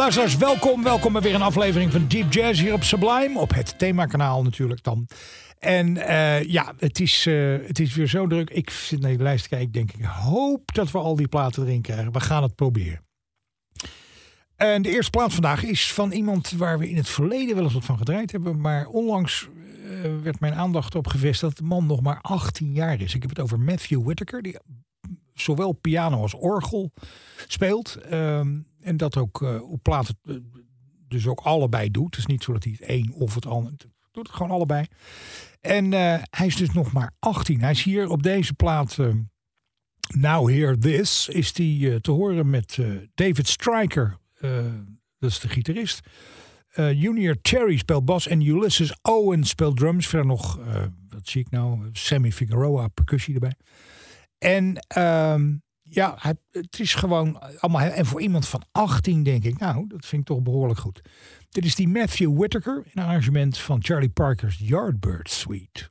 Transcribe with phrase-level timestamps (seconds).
[0.00, 0.82] Luisteraars, welkom.
[0.82, 3.38] Welkom bij weer een aflevering van Deep Jazz hier op Sublime.
[3.38, 5.08] Op het themakanaal natuurlijk dan.
[5.58, 8.50] En eh, ja, het is, eh, het is weer zo druk.
[8.50, 9.72] Ik zit naar de lijst te kijken.
[9.72, 12.12] Denk, ik hoop dat we al die platen erin krijgen.
[12.12, 13.04] We gaan het proberen.
[14.56, 17.74] En de eerste plaat vandaag is van iemand waar we in het verleden wel eens
[17.74, 18.60] wat van gedraaid hebben.
[18.60, 19.48] Maar onlangs
[19.84, 23.14] eh, werd mijn aandacht op gevestigd dat de man nog maar 18 jaar is.
[23.14, 24.42] Ik heb het over Matthew Whitaker.
[24.42, 24.58] Die
[25.34, 26.92] zowel piano als orgel
[27.46, 27.94] speelt.
[27.94, 28.48] Ehm,
[28.82, 30.34] en dat ook eh, op platen eh,
[31.08, 32.04] dus ook allebei doet.
[32.04, 33.92] Het is niet zo dat hij het een of het ander doet.
[34.12, 34.86] Het gewoon allebei.
[35.60, 37.60] En eh, hij is dus nog maar 18.
[37.60, 38.98] Hij is hier op deze plaat.
[38.98, 39.08] eh,
[40.16, 42.78] Now Hear This is die te horen met
[43.14, 44.18] David Stryker.
[45.18, 46.00] dat is de gitarist.
[46.74, 50.06] Junior Cherry speelt bas en Ulysses Owen speelt drums.
[50.06, 50.58] Verder nog,
[51.08, 53.54] wat zie ik nou, Sammy Figueroa percussie erbij.
[54.38, 55.52] En ehm,
[55.90, 56.18] ja,
[56.50, 57.80] het, is gewoon allemaal.
[57.80, 61.00] En voor iemand van 18 denk ik, nou, dat vind ik toch behoorlijk goed.
[61.50, 65.90] Dit is die Matthew Whitaker, een arrangement van Charlie Parker's Yardbird Suite.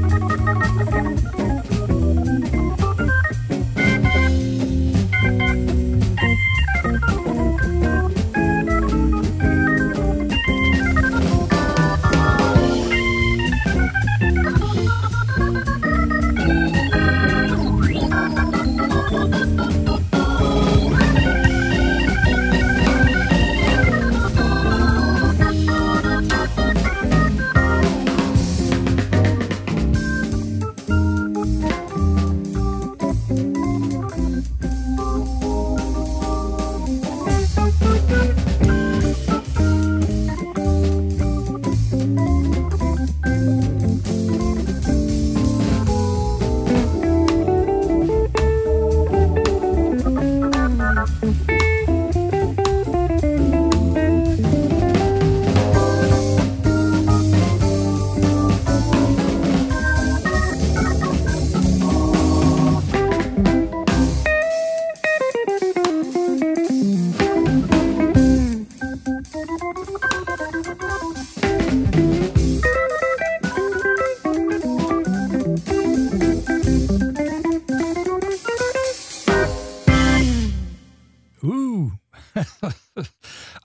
[0.00, 0.33] Bye.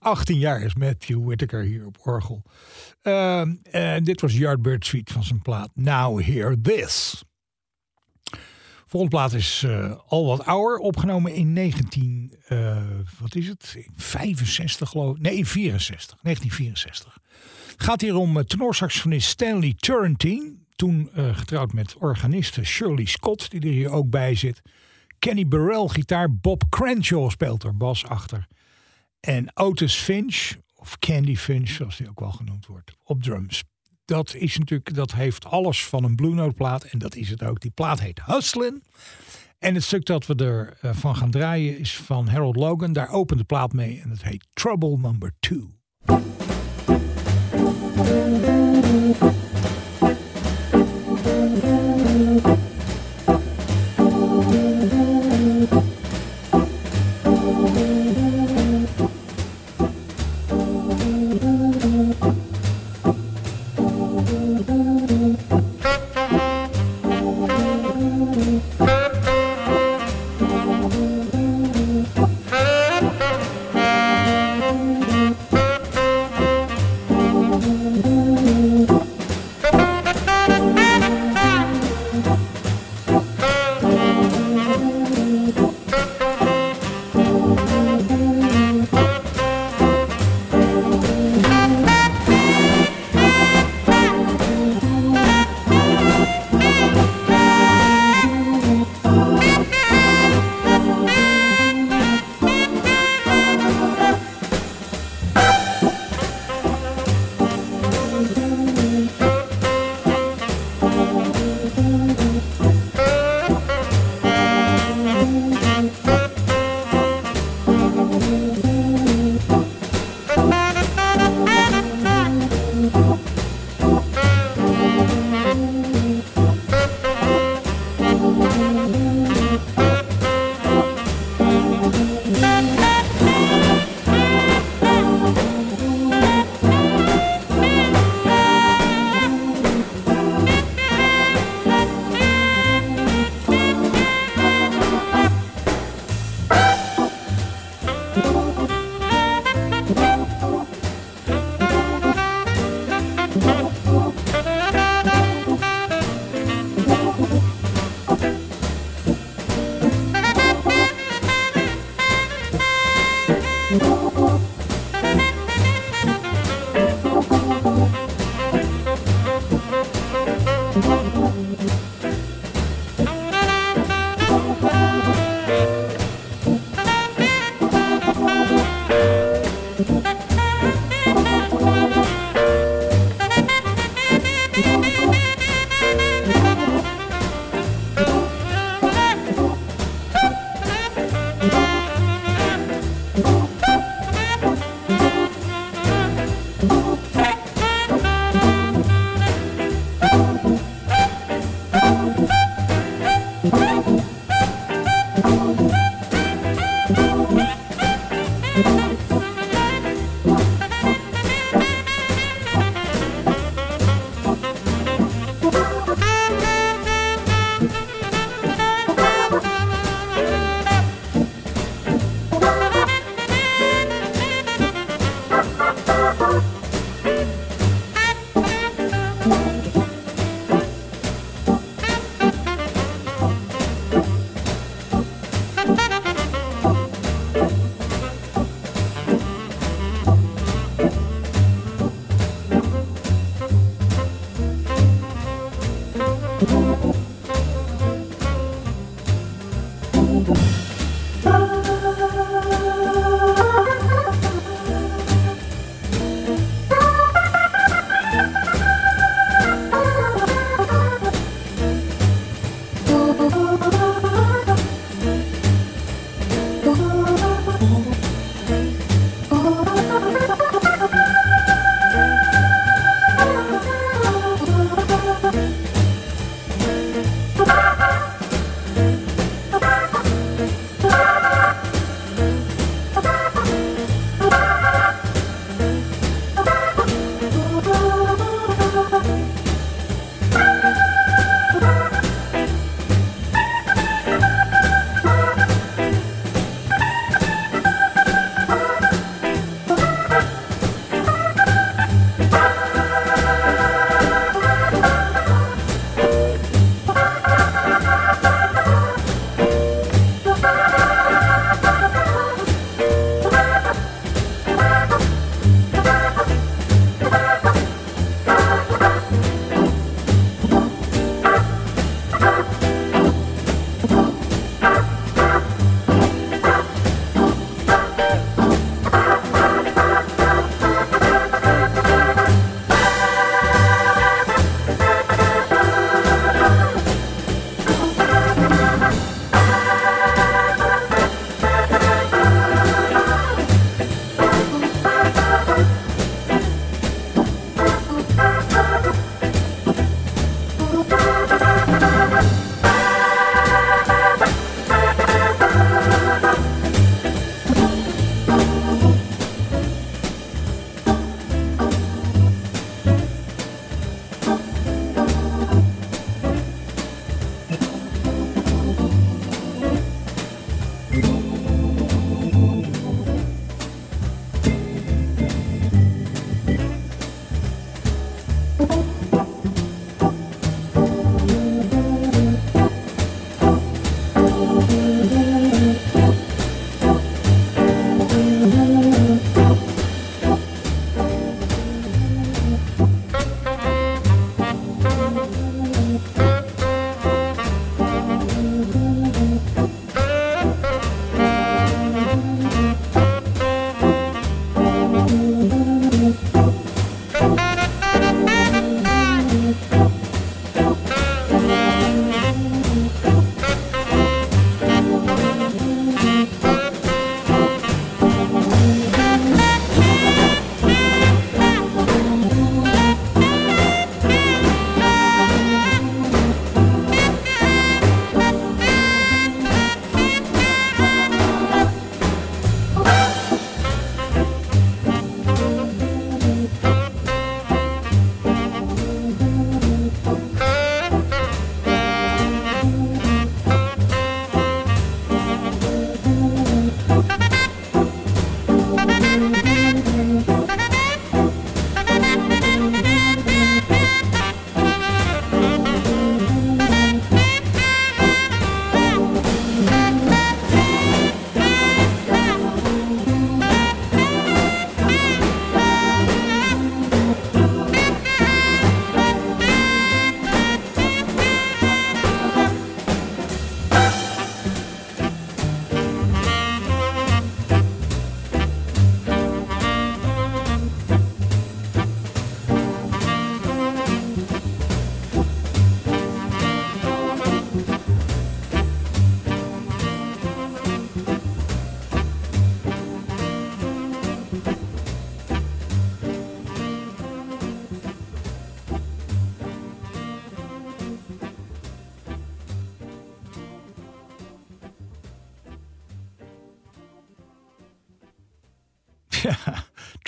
[0.09, 2.43] 18 jaar is Matthew Whitaker hier op orgel.
[3.01, 7.23] Ehm, en dit was Yardbird Suite van zijn plaat Now Hear This.
[8.85, 12.83] Volgende plaat is eh, al wat ouder, opgenomen in 19, eh,
[13.19, 13.77] wat is het?
[13.95, 15.21] 65 geloof ik.
[15.21, 16.17] Nee, 64.
[16.21, 17.17] 1964.
[17.71, 20.57] Het gaat hier om uh, tenorsaxofonist Stanley Turrentine.
[20.75, 24.61] Toen getrouwd met organiste Shirley Scott, die er hier ook bij zit.
[25.19, 28.47] Kenny Burrell gitaar, Bob Crenshaw speelt er bas achter.
[29.19, 33.63] En Otis Finch, of Candy Finch, zoals hij ook wel genoemd wordt, op drums.
[34.05, 36.83] Dat is natuurlijk, dat heeft alles van een Blue Note plaat.
[36.83, 37.59] En dat is het ook.
[37.59, 38.83] Die plaat heet Hustlin.
[39.59, 42.93] En het stuk dat we ervan van gaan draaien is van Harold Logan.
[42.93, 45.77] Daar opent de plaat mee en het heet Trouble Number 2.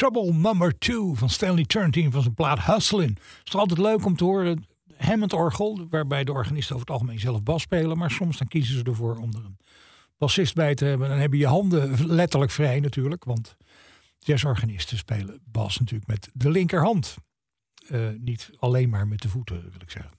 [0.02, 3.18] Trouble Number 2 van Stanley Turrentine van zijn plaat Hustlin.
[3.38, 4.66] Het is altijd leuk om te horen.
[4.98, 7.98] Hammond orgel, waarbij de organisten over het algemeen zelf bas spelen.
[7.98, 9.58] Maar soms dan kiezen ze ervoor om er een
[10.18, 11.10] bassist bij te hebben.
[11.10, 13.24] Dan heb je je handen letterlijk vrij natuurlijk.
[13.24, 13.58] Want
[14.20, 17.16] jazzorganisten spelen bas natuurlijk met de linkerhand.
[17.90, 20.12] Uh, niet alleen maar met de voeten, wil ik zeggen.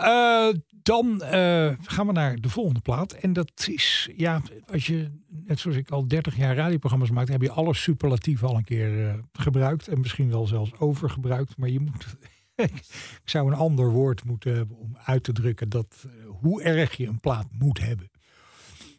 [0.00, 0.48] Uh,
[0.82, 3.12] dan uh, gaan we naar de volgende plaat.
[3.12, 7.42] En dat is, ja, als je, net zoals ik al 30 jaar radioprogramma's maak, heb
[7.42, 9.88] je alle superlatieven al een keer uh, gebruikt.
[9.88, 11.56] En misschien wel zelfs overgebruikt.
[11.56, 12.06] Maar je moet,
[12.54, 12.82] ik
[13.24, 17.20] zou een ander woord moeten hebben om uit te drukken dat, hoe erg je een
[17.20, 18.10] plaat moet hebben.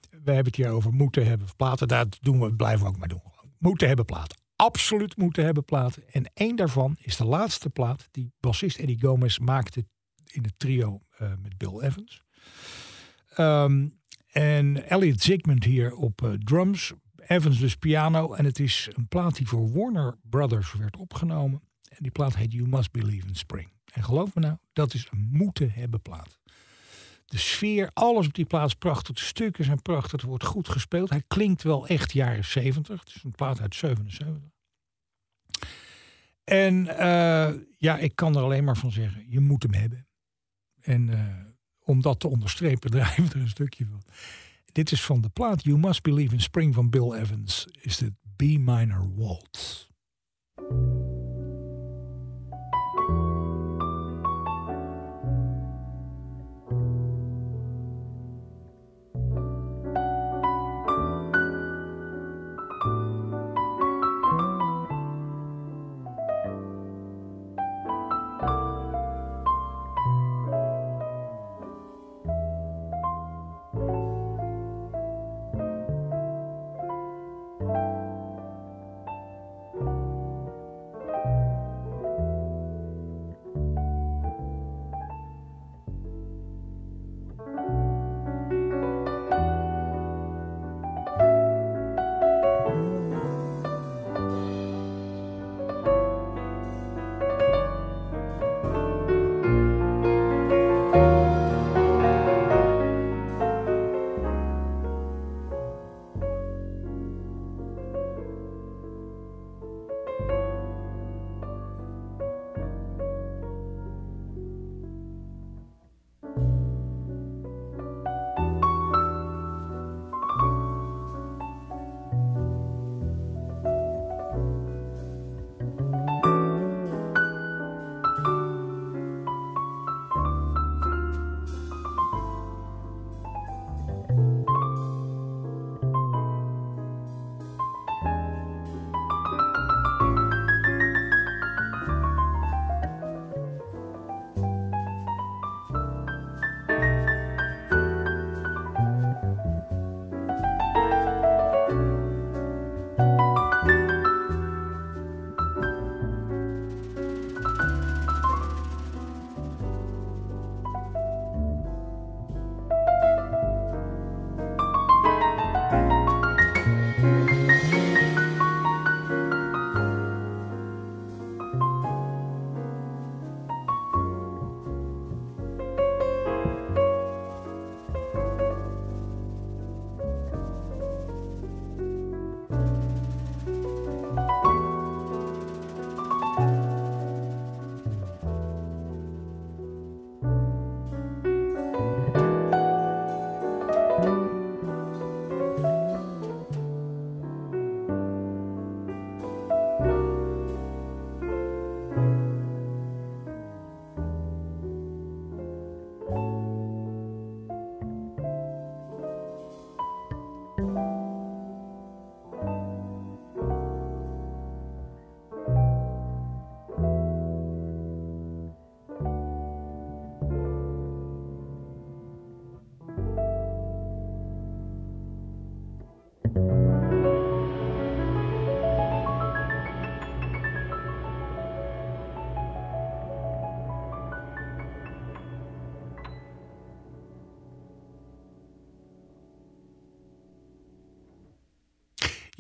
[0.10, 1.88] We hebben het hier over moeten hebben platen.
[1.88, 3.22] Dat doen we, blijven we ook maar doen.
[3.58, 4.38] Moeten hebben platen.
[4.56, 6.04] Absoluut moeten hebben platen.
[6.12, 9.86] En één daarvan is de laatste plaat die bassist Eddie Gomez maakte
[10.36, 12.24] in het trio uh, met Bill Evans.
[13.40, 14.00] Um,
[14.32, 16.94] en Elliot Zigmund hier op uh, drums.
[17.28, 18.34] Evans dus piano.
[18.34, 21.62] En het is een plaat die voor Warner Brothers werd opgenomen.
[21.90, 23.72] En die plaat heet You Must Believe in Spring.
[23.92, 26.40] En geloof me nou, dat is een moeten hebben plaat.
[27.26, 29.16] De sfeer, alles op die plaats prachtig.
[29.16, 30.12] De stukken zijn prachtig.
[30.12, 31.10] Het wordt goed gespeeld.
[31.10, 33.00] Hij klinkt wel echt jaren 70.
[33.00, 34.44] Het is een plaat uit 77.
[36.44, 40.05] En uh, ja, ik kan er alleen maar van zeggen, je moet hem hebben.
[40.86, 41.20] En uh,
[41.84, 44.04] om dat te onderstrepen, draaien we er een stukje van.
[44.72, 47.68] Dit is van de plaat You Must Believe in Spring van Bill Evans.
[47.82, 49.88] Is de B minor waltz.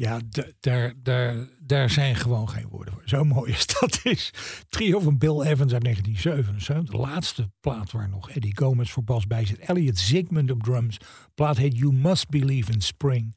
[0.06, 0.20] Ja,
[0.60, 3.02] daar, daar, daar zijn gewoon geen woorden voor.
[3.06, 4.34] Zo mooi is dat is.
[4.70, 6.92] Trio van Bill Evans uit 1977.
[6.92, 9.60] De laatste plaat waar nog Eddie Gomez voor bas bij zit.
[9.60, 10.98] Elliot Zigmund op drums.
[11.34, 13.36] Plaat heet You Must Believe in Spring.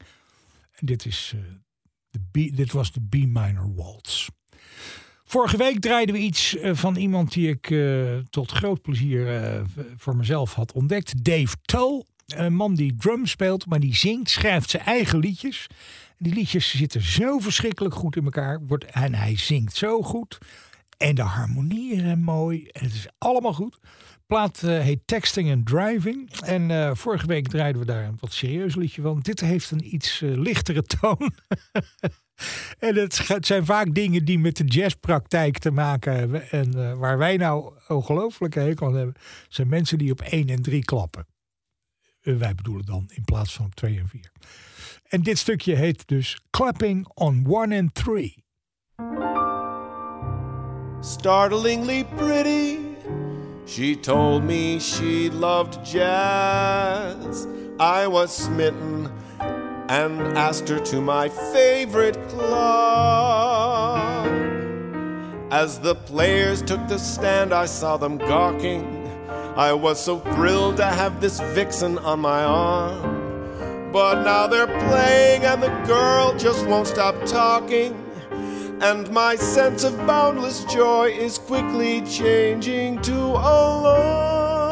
[0.71, 1.41] En dit, is, eh,
[2.31, 4.27] de dit was de B-minor waltz.
[5.23, 9.63] Vorige week draaiden we iets eh, van iemand die ik eh, tot groot plezier
[9.97, 11.23] voor mezelf had ontdekt.
[11.25, 12.03] Dave Toll.
[12.25, 15.67] Een man die drum speelt, maar die zingt, schrijft zijn eigen liedjes.
[16.21, 18.59] Die liedjes zitten zo verschrikkelijk goed in elkaar.
[18.67, 20.37] Wordt, en hij zingt zo goed.
[20.97, 22.67] En de harmonieën zijn mooi.
[22.67, 23.79] En het is allemaal goed.
[24.27, 26.31] Plaat eh, heet Texting and Driving.
[26.39, 29.19] En eh, vorige week draaiden we daar een wat serieus liedje van.
[29.19, 31.31] Dit heeft een iets eh, lichtere toon.
[32.79, 36.49] en het, zijn vaak dingen die met de jazzpraktijk te maken hebben.
[36.51, 39.15] En waar wij nou ongelooflijke hekel aan hebben,
[39.47, 41.25] zijn mensen die op 1 en 3 klappen.
[42.21, 44.31] Eh, wij bedoelen dan in plaats van op 2 en 4.
[45.07, 48.47] En dit stukje heet dus Clapping on 1 and 3.
[51.01, 52.79] startlingly pretty.
[53.65, 57.47] She told me she loved jazz.
[57.79, 59.11] I was smitten
[59.87, 64.27] and asked her to my favorite club.
[65.51, 68.98] As the players took the stand, I saw them gawking.
[69.55, 73.91] I was so thrilled to have this vixen on my arm.
[73.91, 78.05] But now they're playing, and the girl just won't stop talking.
[78.81, 84.69] And my sense of boundless joy is quickly changing to alarm.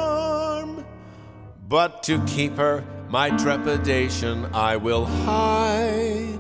[1.68, 6.40] But to keep her, my trepidation I will hide.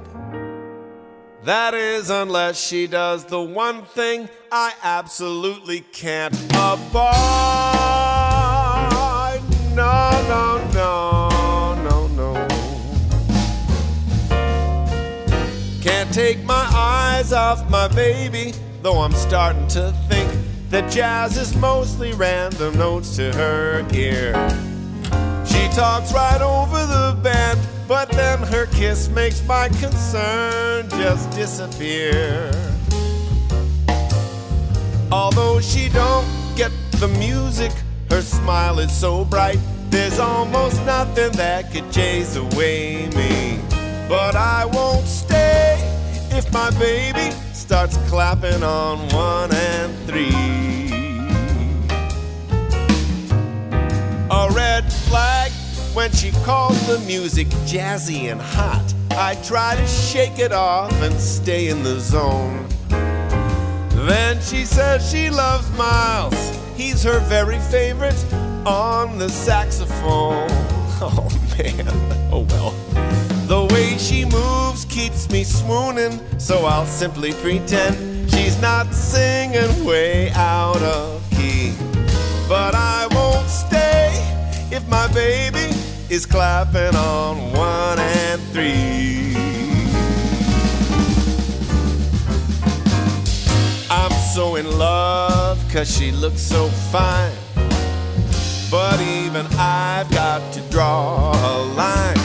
[1.43, 8.07] That is, unless she does the one thing I absolutely can't abide.
[9.78, 12.48] No, no, no, no, no.
[15.84, 20.34] Can't take my eyes off my baby, though I'm starting to think
[20.72, 24.34] that jazz is mostly random notes to her ear.
[25.46, 32.52] She talks right over the band, but then her kiss makes my concern just disappear.
[35.12, 37.72] Although she don't get the music,
[38.10, 39.60] her smile is so bright.
[39.89, 43.60] There's almost nothing that could chase away me.
[44.10, 45.78] But I won't stay
[46.32, 50.32] if my baby starts clapping on one and three.
[54.30, 55.52] A red flag
[55.93, 58.93] when she calls the music jazzy and hot.
[59.12, 62.67] I try to shake it off and stay in the zone.
[64.08, 66.57] Then she says she loves Miles.
[66.78, 68.24] He's her very favorite
[68.66, 70.48] on the saxophone.
[71.00, 71.88] Oh man,
[72.32, 72.72] oh well.
[73.46, 80.32] The way she moves keeps me swooning, so I'll simply pretend she's not singing way
[80.32, 81.76] out of key.
[82.50, 84.10] But I won't stay
[84.76, 85.70] if my baby
[86.10, 89.27] is clapping on one and three.
[94.38, 97.34] So in love cause she looks so fine.
[98.69, 102.19] But even I've got to draw a line.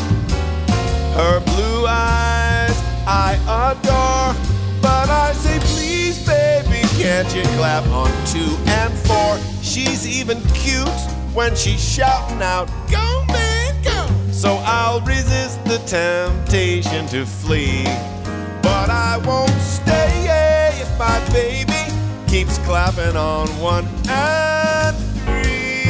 [1.16, 3.33] Her blue eyes I
[3.70, 4.37] adore.
[4.83, 9.38] But I say, please, baby, can't you clap on two and four?
[9.62, 11.01] She's even cute
[11.33, 14.07] when she's shouting out, Go, man, go!
[14.33, 17.85] So I'll resist the temptation to flee.
[18.62, 21.82] But I won't stay eh, if my baby
[22.33, 25.83] keeps clapping on one and three.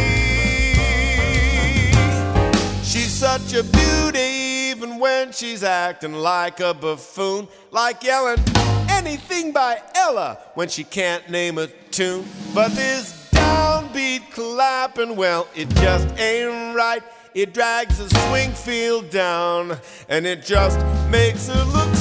[2.83, 8.41] She's such a beauty, even when she's acting like a buffoon, like yelling
[8.89, 12.25] anything by Ella when she can't name a tune.
[12.53, 17.05] But this downbeat clapping, well, it just ain't right.
[17.35, 19.79] It drags the swing field down,
[20.09, 20.77] and it just
[21.09, 21.95] makes her look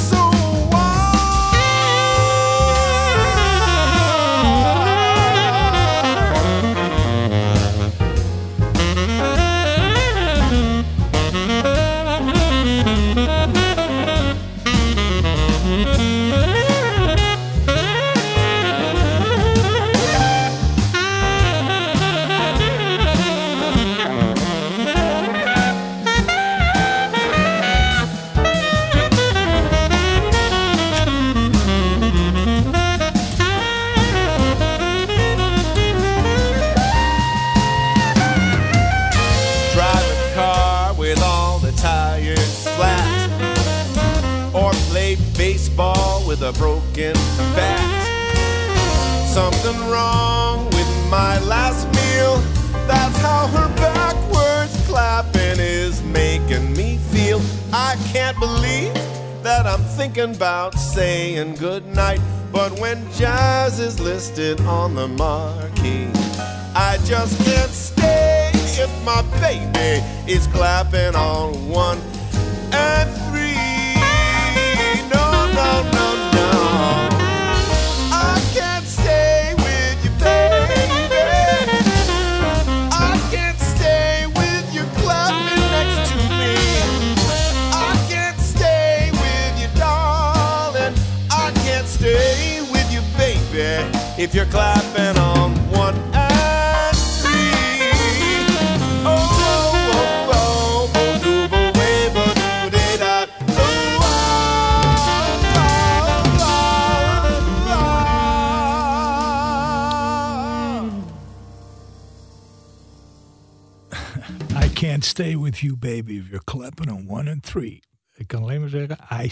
[119.23, 119.29] I.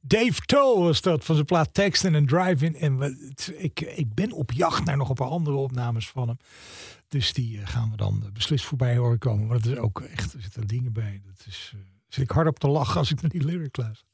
[0.00, 2.76] Dave Toll was dat van zijn plaat Teksten en Drive-In.
[2.76, 3.18] En
[3.56, 6.36] ik, ik ben op jacht naar nog een paar andere opnames van hem.
[7.08, 9.46] Dus die eh, gaan we dan eh, beslist voorbij horen komen.
[9.46, 11.20] Maar dat is ook echt, er zitten dingen bij.
[11.24, 14.06] Dat is, eh, zit ik hard op te lachen als ik naar die lyric luister.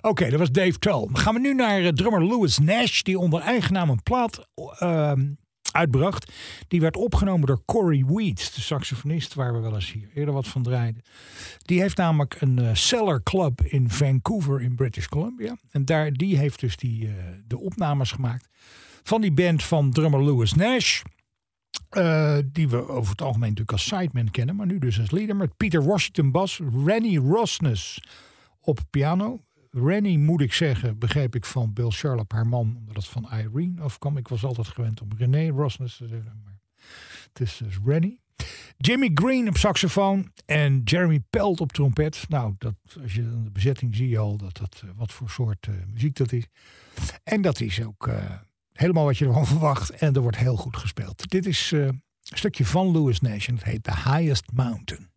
[0.00, 1.08] Oké, dat was Dave Toll.
[1.12, 4.46] Gaan we nu naar drummer Louis Nash, die onder eigen naam een plaat
[4.78, 5.32] ehm,
[5.72, 6.32] uitbracht.
[6.68, 10.48] Die werd opgenomen door Corey Weed, de saxofonist, waar we wel eens hier eerder wat
[10.48, 11.02] van draaiden.
[11.62, 15.56] Die heeft namelijk een eh, cellar club in Vancouver in British Columbia.
[15.70, 17.12] En daar, die heeft dus die, eh,
[17.46, 18.48] de opnames gemaakt
[19.02, 21.02] van die band van drummer Louis Nash.
[21.90, 25.36] eh, die we over het algemeen natuurlijk als sideman kennen, maar nu dus als leader.
[25.36, 28.02] Met Peter Washington bas, Rennie Rosnes
[28.60, 29.40] op piano.
[29.70, 33.80] Rennie, moet ik zeggen, begreep ik van Bill Sharlop, haar man, omdat het van Irene
[33.80, 34.16] afkwam.
[34.16, 36.58] Ik was altijd gewend om René Rosnes te zeggen, maar
[37.32, 38.20] het is dus Rennie.
[38.76, 42.24] Jimmy Green op saxofoon en Jeremy Pelt op trompet.
[42.28, 45.66] Nou, dat, als je de bezetting zie je al dat dat, eh, wat voor soort
[45.66, 46.44] eh, muziek dat is.
[47.24, 48.32] En dat is ook eh,
[48.72, 49.90] helemaal wat je ervan verwacht.
[49.90, 51.30] En er wordt heel goed gespeeld.
[51.30, 55.08] Dit is een stukje van Louis Nash en het heet The Highest Mountain.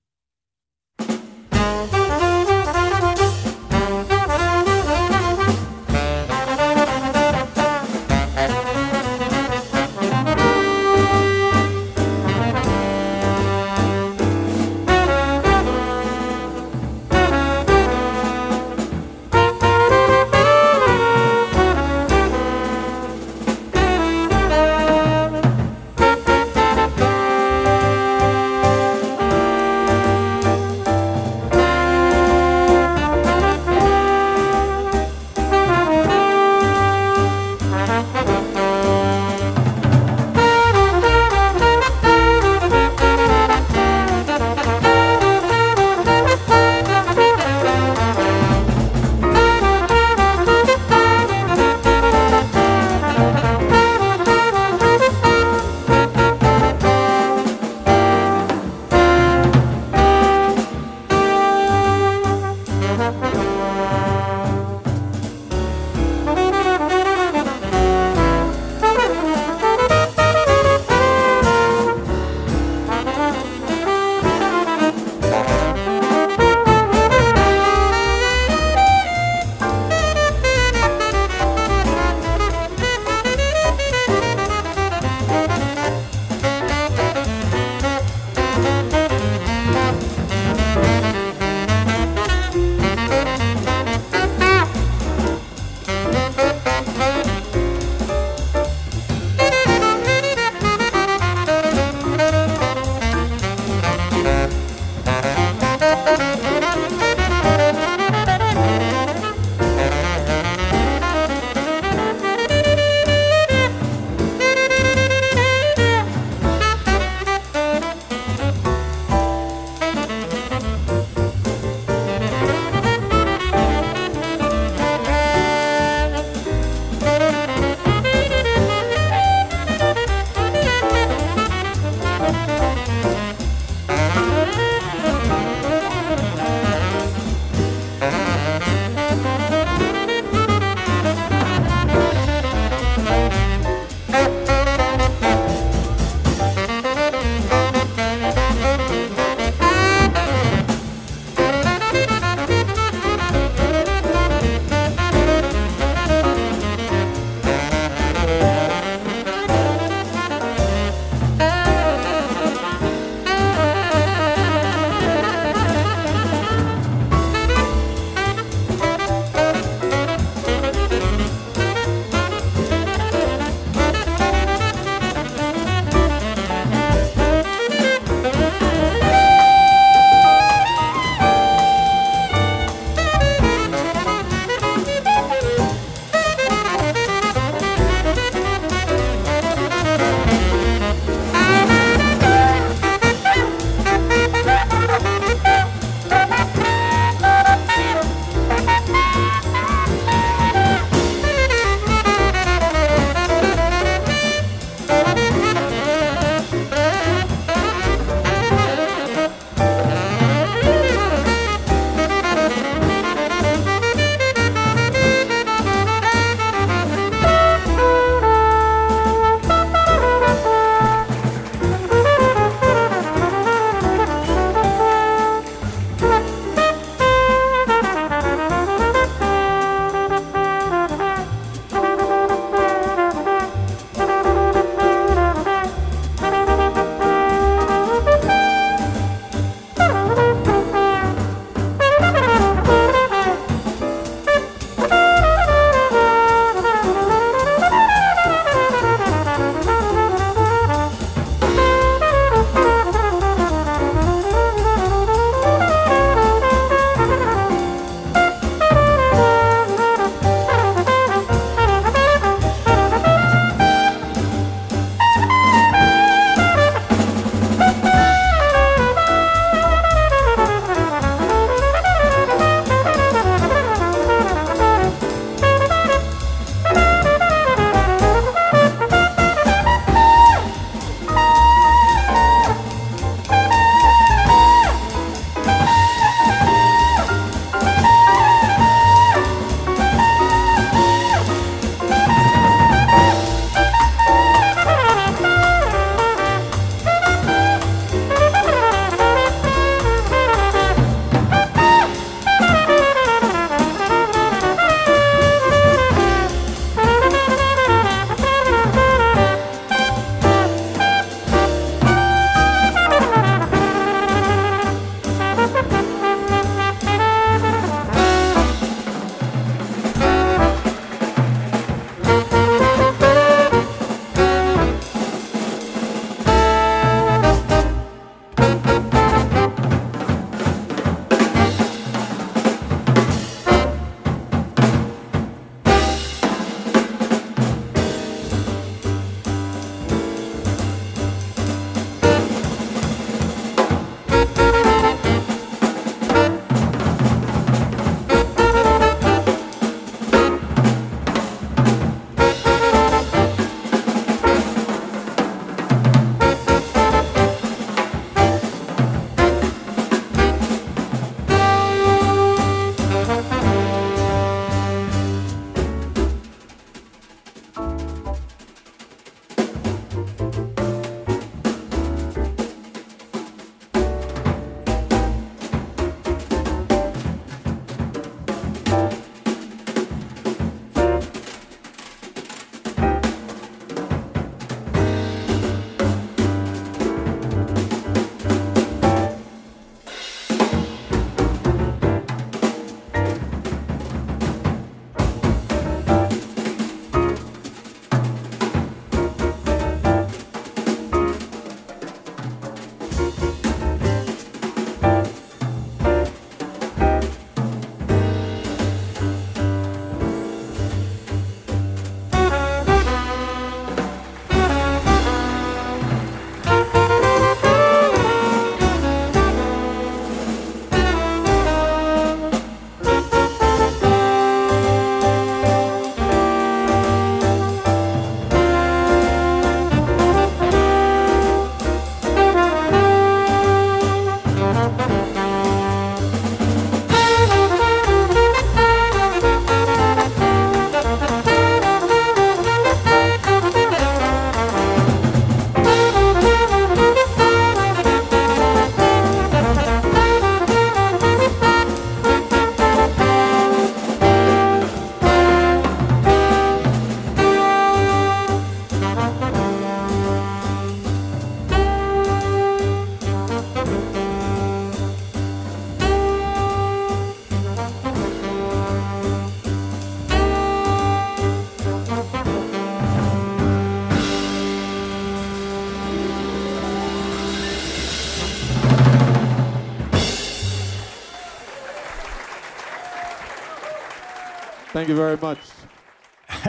[484.84, 485.42] Thank you very much.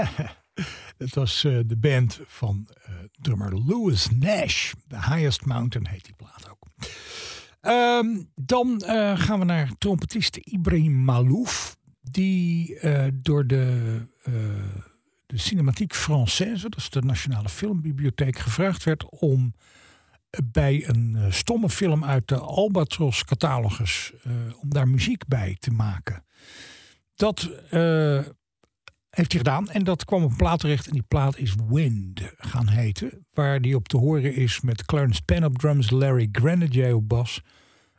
[1.04, 4.72] Het was eh, de band van eh, drummer Louis Nash.
[4.88, 6.68] The Highest Mountain heet die plaat ook.
[7.60, 11.76] Ehm, dan eh, gaan we naar trompetist Ibrahim Malouf.
[12.00, 12.78] Die
[13.12, 14.00] door de,
[15.26, 19.54] de Cinématique Française, dat is de Nationale Filmbibliotheek, gevraagd werd om
[20.44, 26.24] bij een stomme film uit de Albatros catalogus eh, om daar muziek bij te maken.
[27.14, 28.22] Dat eh,
[29.10, 32.20] heeft hij gedaan en dat kwam op een plaat terecht en die plaat is Wind
[32.36, 33.26] gaan heten.
[33.32, 37.40] Waar die op te horen is met Clarence Penn op drums, Larry Grenadier op bas,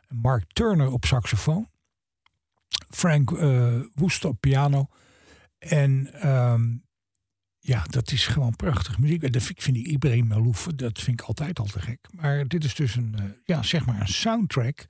[0.08, 1.68] Mark Turner op saxofoon,
[2.88, 4.88] Frank eh Woest op piano
[5.58, 6.62] en ehm,
[7.66, 9.32] ja, dat is gewoon prachtig muziek.
[9.32, 11.98] Dat vind, ik vind die Ibrahim Malouf, dat vind ik altijd al te gek.
[12.10, 14.86] Maar dit is dus een, eh, ja, zeg maar een soundtrack.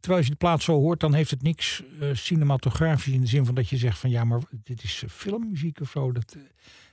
[0.00, 3.26] Terwijl als je de plaat zo hoort, dan heeft het niks eh, cinematografisch in de
[3.26, 6.12] zin van dat je zegt van ja, maar dit is eh, filmmuziek of zo.
[6.12, 6.42] Dat, eh,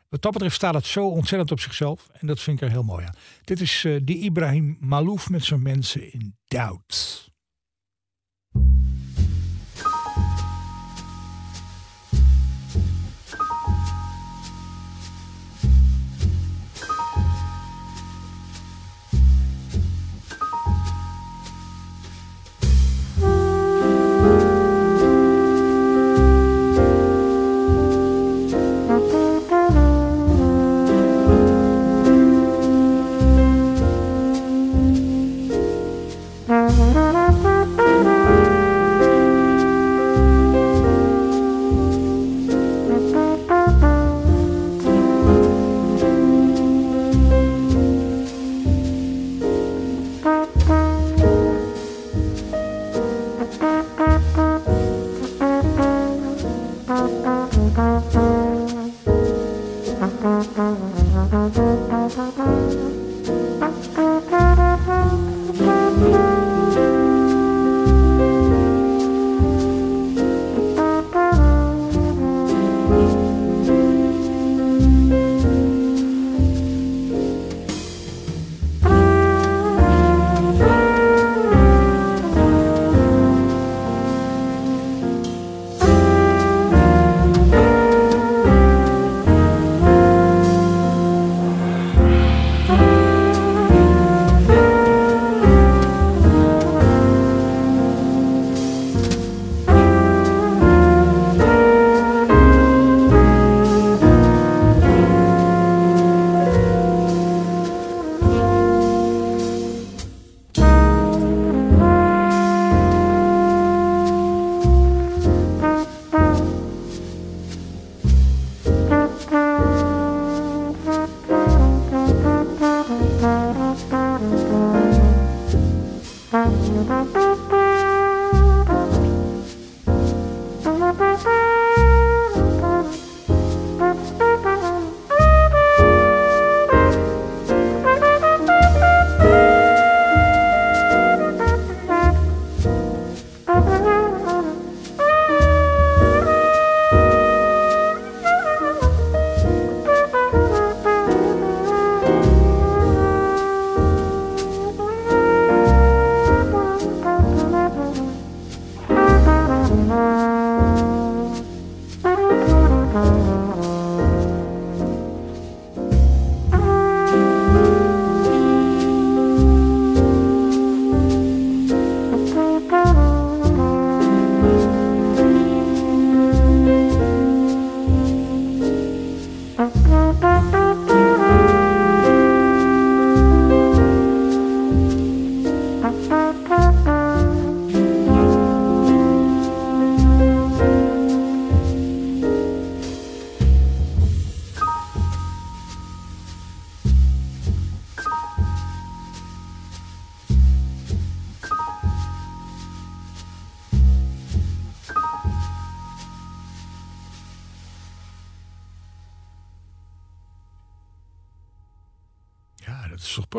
[0.09, 2.07] wat dat betreft staat het zo ontzettend op zichzelf.
[2.13, 3.15] En dat vind ik er heel mooi aan.
[3.43, 7.29] Dit is eh, die Ibrahim Malouf met zijn mensen in Doubt.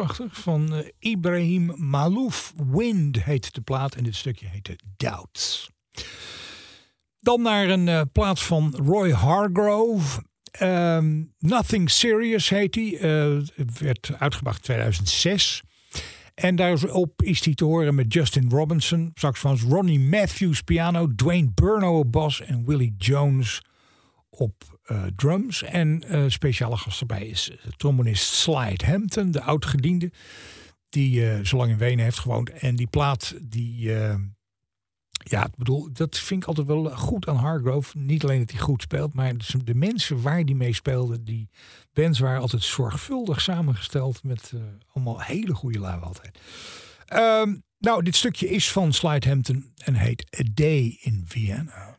[0.05, 0.38] Prachtig.
[0.40, 2.55] Van eh, Ibrahim Malouf.
[2.70, 5.70] Wind heet de plaat en dit stukje heette Doubts.
[7.20, 10.22] Dan naar een eh, plaat van Roy Hargrove.
[10.51, 12.84] Ehm, Nothing Serious heet hij.
[13.55, 15.62] Het werd uitgebracht in 2006.
[16.34, 21.99] En daarop is hij te horen met Justin Robinson, saxofoons, Ronnie Matthews piano, Dwayne Burno
[21.99, 23.62] op bas en Willie Jones
[24.30, 25.62] op eh, drums.
[25.62, 30.12] En eh, speciale gast erbij is trombonist Slide Hampton, de oud-gediende.
[30.89, 32.51] Die eh, zo lang in Wenen heeft gewoond.
[32.51, 33.95] En die plaat, die...
[33.95, 34.14] eh,
[35.24, 37.99] ja, ik bedoel, dat vind ik altijd wel goed aan Hargrove.
[37.99, 41.49] Niet alleen dat hij goed speelt, maar dus de mensen waar die mee speelden, die
[41.93, 44.61] bands waren altijd zorgvuldig samengesteld met eh,
[44.93, 46.39] allemaal hele goede lui altijd.
[47.07, 51.97] Ehm, nou, dit stukje is van Slide Hampton en heet A Day in Vienna.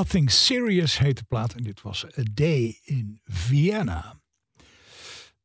[0.00, 1.54] Nothing Serious heet de plaat.
[1.54, 4.20] En dit was A Day in Vienna.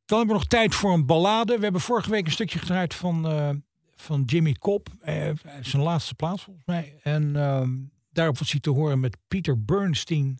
[0.04, 1.56] Dan hebben we nog tijd voor een ballade.
[1.56, 3.50] We hebben vorige week een stukje gedraaid van, eh,
[3.94, 4.88] van Jimmy Cobb.
[5.08, 5.30] Uh,
[5.60, 6.98] zijn laatste plaat volgens mij.
[7.02, 7.68] En uh,
[8.10, 10.38] daarop was hij te horen met Peter Bernstein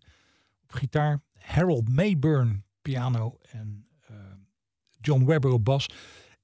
[0.63, 1.23] op gitaar.
[1.39, 4.17] Harold Mayburn piano en uh,
[5.01, 5.89] John Webber op bas.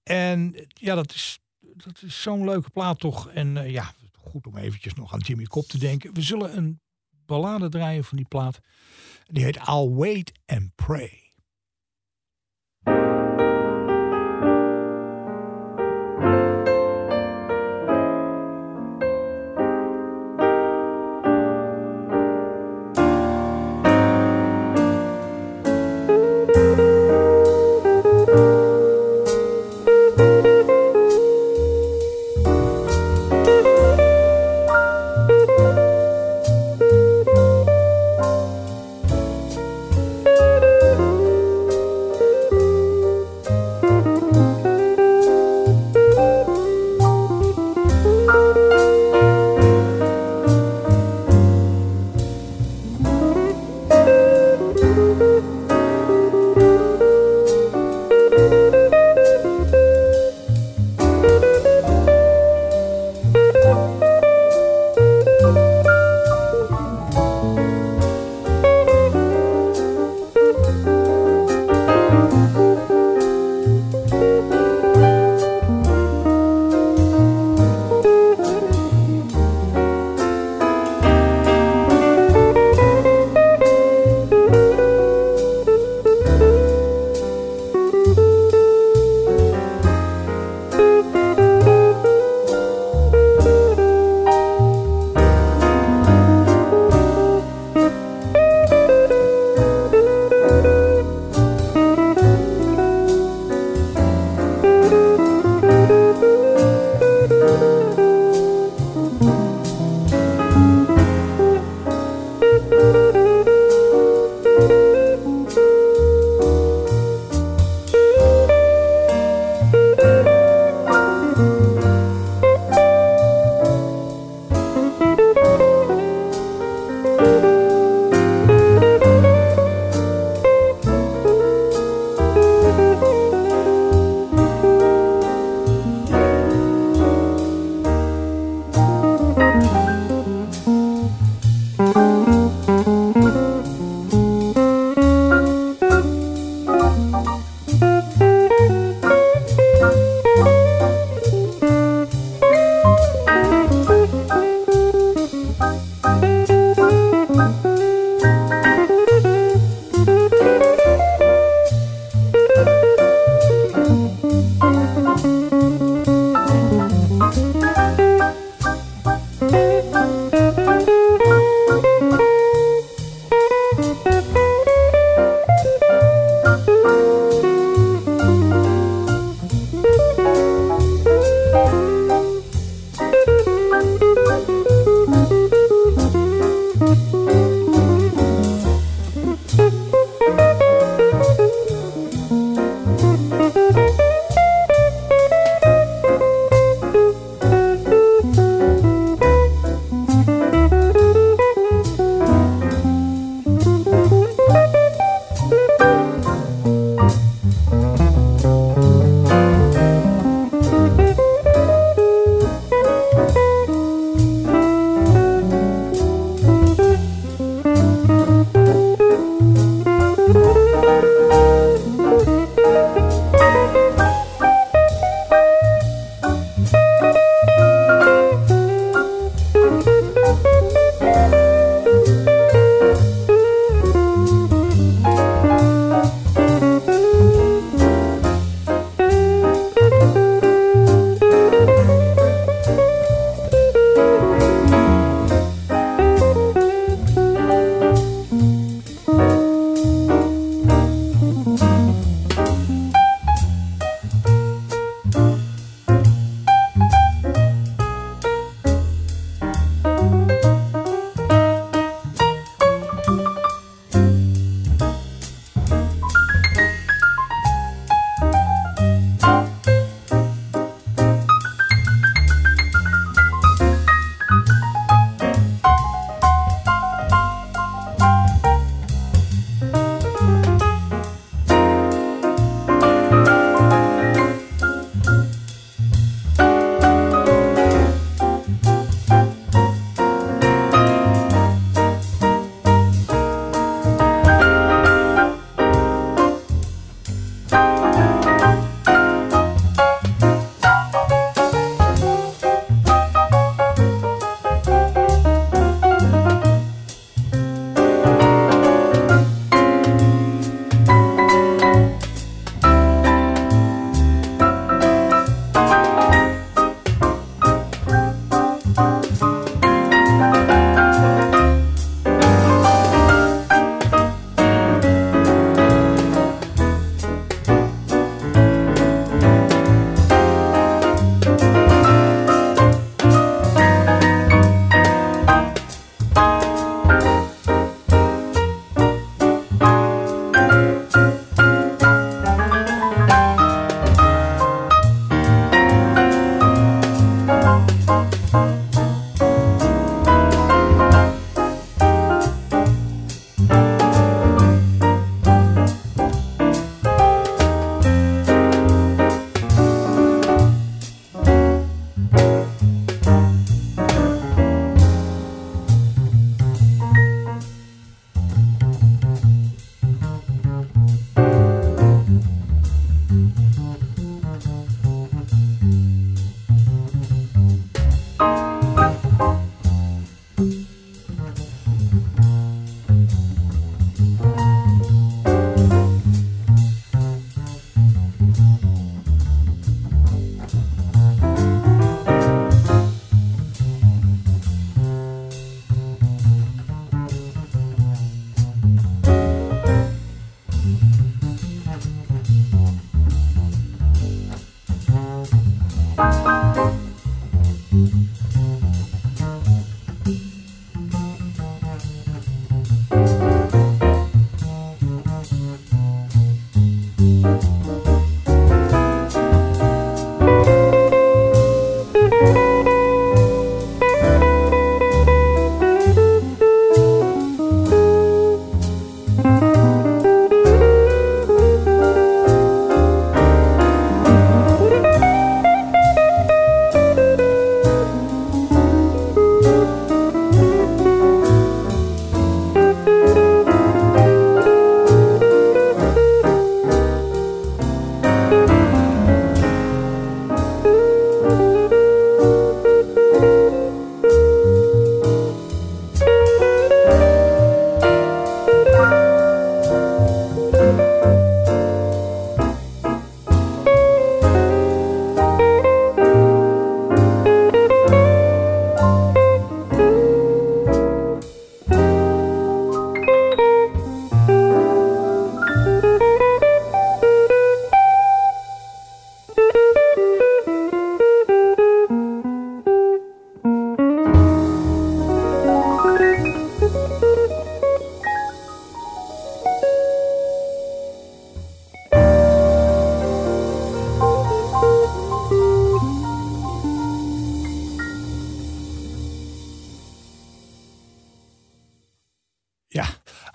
[0.03, 3.31] En ja, dat is, dat is zo'n leuke plaat toch.
[3.31, 6.15] En ja, goed om eventjes nog aan Jimmy Cobb te denken.
[6.15, 6.81] We zullen een
[7.33, 8.61] ballade draaien van die plaat.
[9.27, 11.22] Die heet I'll Wait and Pray.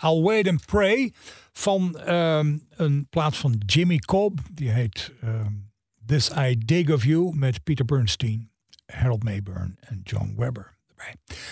[0.08, 1.14] I'll Wait and Pray
[1.52, 4.40] van ehm, een plaat van Jimmy Cobb.
[4.52, 5.54] Die heet ehm,
[6.06, 8.52] This I Dig of You met Peter Bernstein,
[8.86, 10.76] Harold Mayburn en John Webber.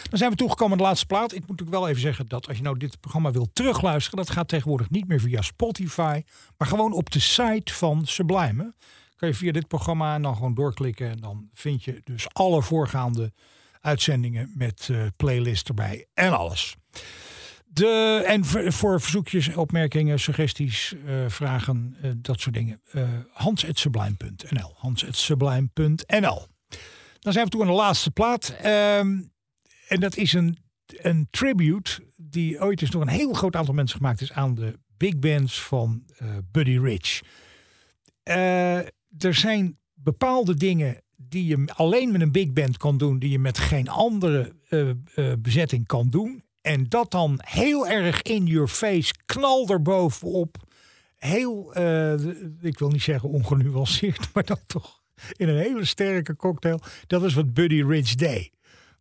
[0.10, 1.32] Dan zijn we toegekomen aan de laatste plaat.
[1.32, 4.30] Ik moet natuurlijk wel even zeggen dat als je nou dit programma wilt terugluisteren, dat
[4.30, 6.22] gaat tegenwoordig niet meer via Spotify,
[6.58, 8.74] maar gewoon op de site van Sublime.
[9.16, 12.62] Kan je via dit programma en dan gewoon doorklikken en dan vind je dus alle
[12.62, 13.34] voorgaande
[13.82, 16.76] uitzendingen met eh playlist erbij en alles.
[17.76, 22.82] De, en voor verzoekjes, opmerkingen, suggesties, eh, vragen, eh, dat soort dingen.
[22.92, 26.48] eh hans.sublime.nl hans.sublime.nl
[27.20, 28.56] Dan zijn we toe aan de laatste plaat.
[28.62, 29.22] Ehm,
[29.88, 33.98] en dat is een, een tribute die ooit eens door een heel groot aantal mensen
[33.98, 36.04] gemaakt is aan de big bands van
[36.52, 37.22] Buddy Rich.
[39.18, 43.40] Er zijn bepaalde dingen die je alleen met een big band kan doen, die je
[43.40, 44.56] met geen andere
[45.40, 46.45] bezetting kan doen.
[46.66, 50.58] En dat dan heel erg in your face, knal erbovenop.
[51.16, 52.14] Heel, eh,
[52.62, 55.02] ik wil niet zeggen ongenuanceerd, maar dan toch
[55.32, 56.80] in een hele sterke cocktail.
[57.08, 58.52] Dat is wat Buddy Rich deed.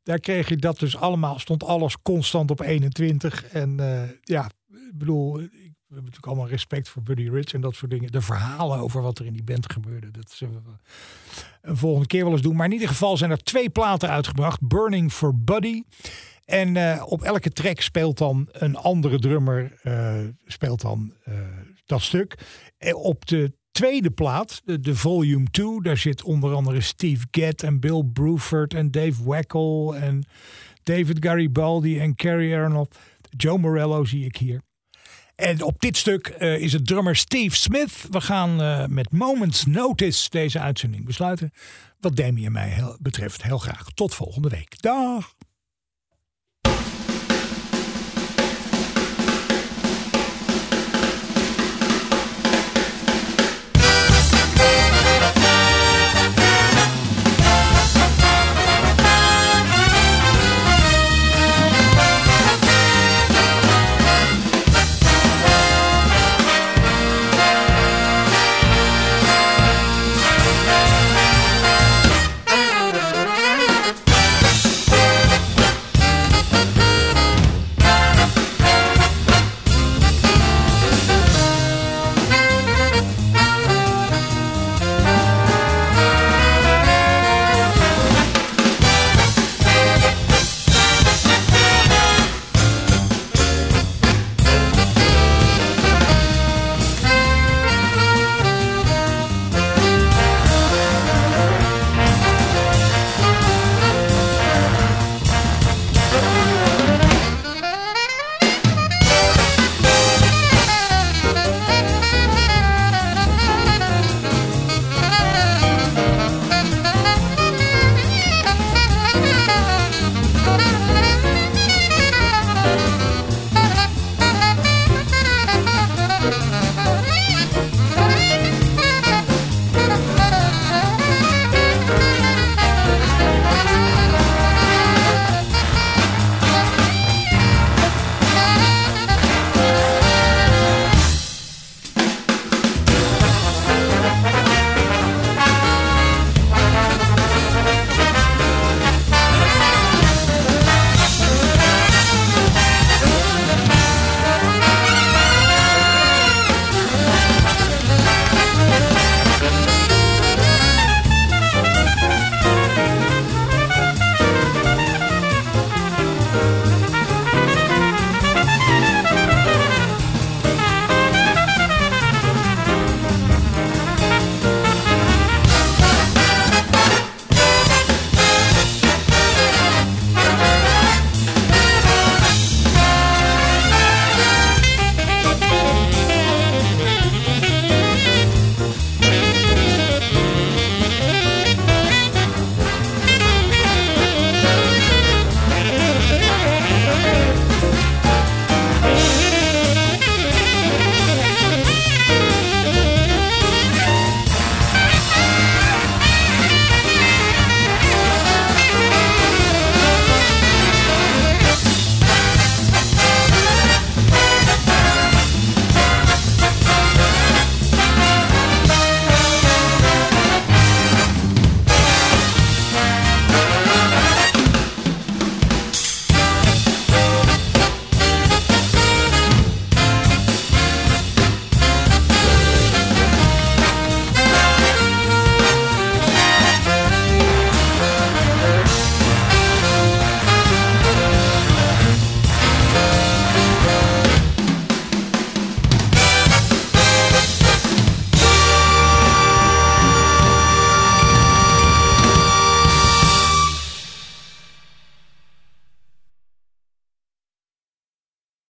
[0.02, 3.44] Daar kreeg je dat dus allemaal, stond alles constant op 21.
[3.44, 5.48] En eh, ja, ik bedoel,
[5.94, 8.12] hebben natuurlijk allemaal respect voor Buddy Rich en dat soort dingen.
[8.12, 10.90] De verhalen over wat er in die band gebeurde, dat zullen we
[11.60, 12.56] een volgende keer wel eens doen.
[12.56, 14.66] Maar in ieder geval zijn er twee platen uitgebracht.
[14.66, 15.82] Burning for Buddy.
[16.44, 21.34] En eh, op elke track speelt dan een andere drummer eh, speelt dan eh,
[21.86, 22.38] dat stuk.
[22.78, 27.62] En op de tweede plaat, de, de volume 2, daar zit onder andere Steve Gadd
[27.62, 30.24] en Bill Bruford en Dave Wackel en
[30.82, 32.90] David Garibaldi en Carrie Aronoff.
[33.36, 34.60] Joe Morello zie ik hier.
[35.36, 38.06] En op dit stuk eh, is het drummer Steve Smith.
[38.10, 41.52] We gaan eh, met Moments Notice deze uitzending besluiten.
[42.00, 43.84] Wat Demi en mij heel- betreft heel graag.
[43.94, 44.80] Tot volgende week.
[44.82, 45.34] Dag!